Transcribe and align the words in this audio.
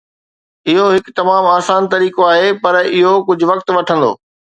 اهو 0.71 0.85
هڪ 0.93 1.11
تمام 1.19 1.49
آسان 1.49 1.89
طريقو 1.91 2.25
آهي 2.29 2.47
پر 2.63 2.79
اهو 2.81 3.13
ڪجهه 3.29 3.51
وقت 3.51 3.67
وٺندو 3.77 4.11